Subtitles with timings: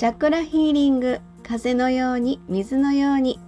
[0.00, 3.38] チャクラヒーリング風のように水のように。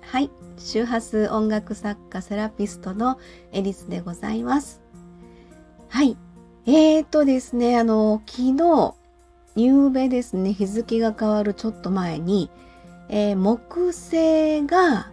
[0.00, 0.28] はい
[0.58, 3.16] 周波数音楽作家セラピストの
[3.52, 4.82] エリスでございます。
[5.88, 6.16] はい
[6.66, 8.94] えーとですねあの昨日
[9.54, 12.50] 夕べですね日付が変わるちょっと前に、
[13.08, 15.12] えー、木星が、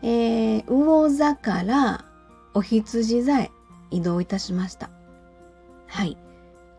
[0.00, 2.06] えー、魚座から
[2.54, 3.50] お羊座へ
[3.90, 4.88] 移動いたしました。
[5.88, 6.16] はい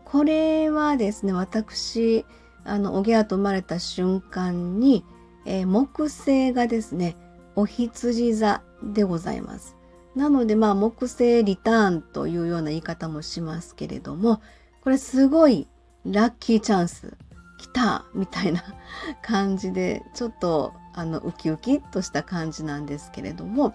[0.06, 2.26] これはですね私
[2.64, 5.04] あのおぎゃと生まれた瞬間に、
[5.44, 7.16] えー、木星がですね
[7.56, 9.76] お羊座でございます。
[10.14, 14.42] なのでまあ木星リターンというような言い方もしますけれども
[14.82, 15.66] これすごい
[16.04, 17.16] ラッキーチャンス
[17.58, 18.62] 来たみたいな
[19.22, 23.74] 感じでちょっとあのウキウキとした感じなんですけれども、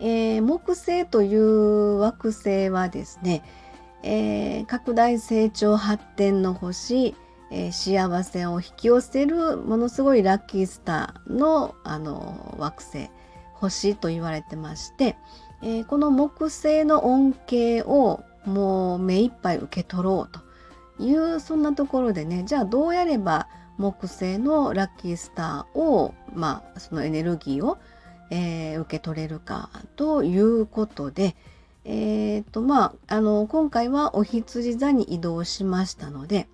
[0.00, 3.44] えー、木星という惑星はですね、
[4.02, 7.14] えー、拡大成長発展の星
[7.50, 13.10] えー、幸せを引き寄せるものすごいラッキースターのあの惑星
[13.54, 15.16] 星と言われてまして、
[15.62, 27.78] えー、この木星の恩恵をもう目いっぱい受け取ろうというそんなところでねじゃあどうやれば木星のラッキースターをまあそのエネルギーを、
[28.30, 31.36] えー、受け取れるかということで、
[31.84, 36.48] えーとまあ、あの今回はお羊座に移動しましたので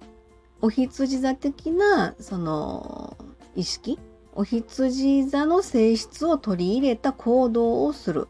[0.61, 3.17] お羊座的なその
[3.55, 3.99] 意識
[4.35, 8.29] お羊座の性質を取り入れた行動をする。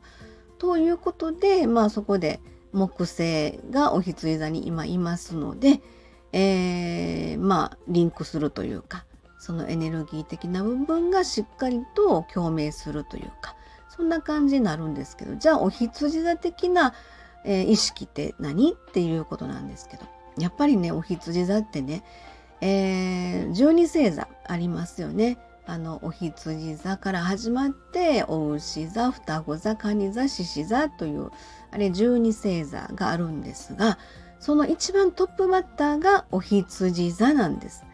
[0.59, 2.41] ということでまあそこで
[2.73, 5.81] 木星がお羊座に今いますので、
[6.33, 9.05] えー、まあリンクするというか
[9.39, 13.57] そのエネルギー的な部分がしっかりと共鳴するというか
[13.91, 16.95] そんな感じになるんですけどじゃあお羊座的な、
[17.45, 18.73] えー、意識って何？
[18.73, 20.14] っていうことなんですけど。
[20.39, 22.03] やっぱりねお羊座ってね、
[22.61, 25.39] えー、12星座ありますよね。
[25.67, 31.31] あのお羊座から始まってお牛座双子座蟹座獅子座という
[31.71, 33.99] あれ12星座があるんですが
[34.41, 37.85] その一番トップバッターがお羊座なんです。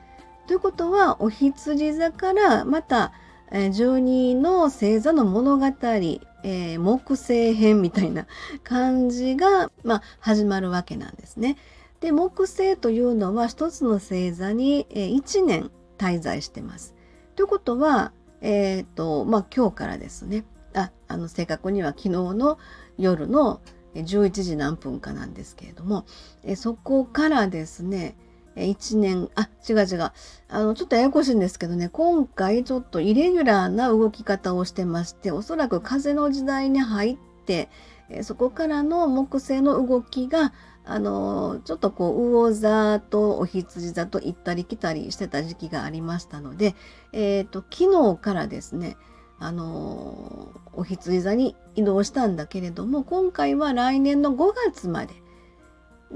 [0.49, 3.13] ということはお羊座からまた
[3.53, 8.27] 12の星座の物語、えー、木星編みたいな
[8.65, 11.57] 感じが、まあ、始まるわけなんですね。
[12.01, 16.95] で木星というのは一つの星座に1年滞在してます。
[17.37, 20.45] ということは、えーとまあ、今日からですね
[20.75, 22.59] ああの正確には昨日の
[22.97, 23.61] 夜の
[23.95, 26.05] 11時何分かなんですけれども
[26.45, 28.17] えそこからですね
[28.57, 30.13] 1年あ違う違う
[30.49, 37.17] あのちょっとややこしいんですけどね今回ちょっとイレギュラーな動き方をしてましておそらく風の時代に入っ
[37.51, 40.53] てそこからの木星の動きが
[40.85, 46.75] あのちょっとこう魚座とお羊座と行ったり来たりしてた時期がありましたので、
[47.13, 48.97] えーと、昨日からですね
[49.39, 55.15] あのお羊座に移動したんだけれども今回は来年の5月まで。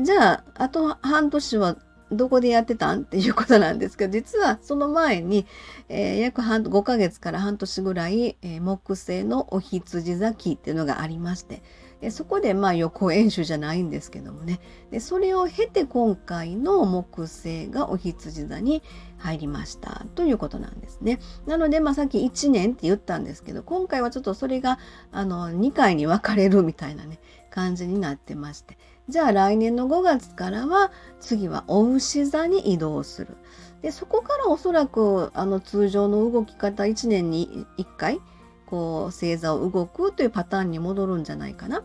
[0.01, 1.77] じゃああと半年は
[2.13, 3.03] どこでやってたん？
[3.03, 5.47] っていうことなんですけど実はその前に、
[5.89, 11.63] えー、約半5ヶ月から半年ぐらい、えー、木星のお羊座期っていうのがありまして
[12.05, 14.61] でそこでまあ予行演習じゃないんですけどもね。
[14.91, 18.83] でそれを経て今回の木星がお羊座に
[19.17, 21.19] 入りましたということなんですね。
[21.47, 24.79] なので、まあ、さっき1年って言ったんですけど今回はちょっとそれが
[25.13, 28.77] あの2回に分かれるみたいなね感じになってまして。
[29.09, 33.37] じゃあ来年の5月からは次はお牛座に移動する。
[33.83, 38.19] でそこからおそらくあの通常の動き方1年に1回
[38.65, 41.85] こう星座を動くというパターンに戻るんじゃないかな。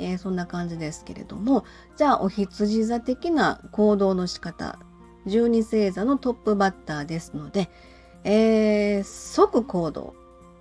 [0.00, 1.64] えー、そんな感じですけれども
[1.96, 4.78] じゃあお羊座的な行動の仕方
[5.26, 7.68] 12星座のトップバッターですので、
[8.24, 10.14] えー、即行動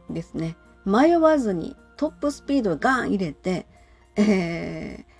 [0.10, 3.66] ですね迷わずにトップスピードガン入れて、
[4.18, 5.19] えー、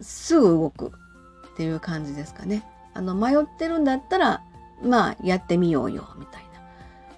[0.00, 0.92] すぐ動く
[1.52, 2.64] っていう感じですかね。
[2.94, 4.42] あの迷ってるんだったら
[4.82, 6.46] まあやってみようよみたいな。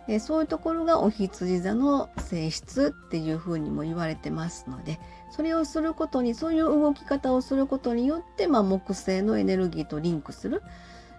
[0.08, 4.98] えそういうところがお羊座の性質っていうふうにも言われてますので
[5.30, 10.62] それをすることにそういう動き方をすることによって、まあ、木星のエネルギーとリンクする、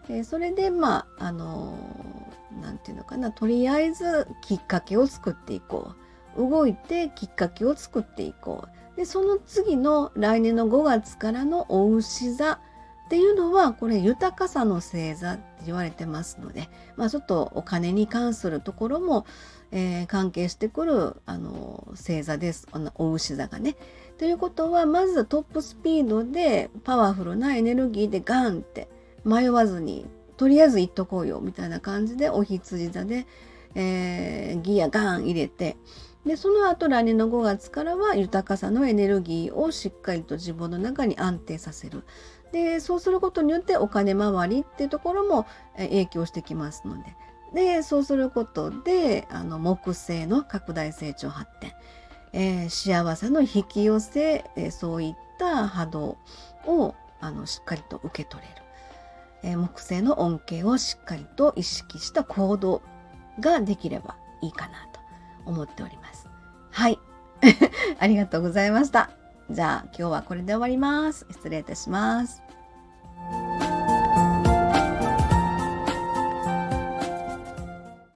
[0.10, 1.78] えそれでまああの
[2.62, 6.10] 何、て言うのかなとりあえずきっかけを作っていこう。
[6.38, 8.79] 動いてきっかけを作っていこう。
[9.00, 12.60] でその次の来年の5月からのお牛座っ
[13.08, 19.26] ていうのはこれ豊かさの星座って言われてますので、まあ、ちょっとお金に関するところも、
[19.72, 23.78] えー、関係してくるあの星座ですお牛座がね。
[24.18, 28.90] ということはまずトップスピードでパワフルなエネルギーでガンって
[29.24, 33.28] 迷わずにとりあえず行っとこうよみたいな感じでお羊座で、
[33.76, 35.78] えー、ギアガン入れて
[36.26, 42.04] でその後来年の5月からは豊かさのエネルギーをしっかりと自分の中に安定させる。
[42.52, 45.46] でそうすることによってお金回りっていうところも
[45.78, 47.16] 影響してきますので。
[47.54, 51.74] でそうすることであの木星の拡大成長発展、
[52.34, 56.18] えー、幸せの引き寄せ、えー、そういった波動
[56.68, 58.56] をあのしっかりと受け取れる、
[59.44, 62.82] えー、木星の恩恵をしっかりと意識した行動
[63.40, 64.89] ができればいいかなと。
[65.50, 66.28] 思っております。
[66.72, 67.00] はい。
[68.00, 69.10] ありがとうございました。
[69.50, 71.26] じゃあ今日はこれで終わります。
[71.32, 72.49] 失礼いたします。